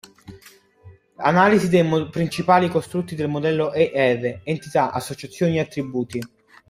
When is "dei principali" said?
1.69-2.67